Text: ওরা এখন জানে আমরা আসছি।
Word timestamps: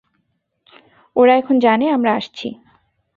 ওরা 1.15 1.33
এখন 1.35 1.55
জানে 1.59 1.85
আমরা 1.89 2.11
আসছি। 2.13 2.47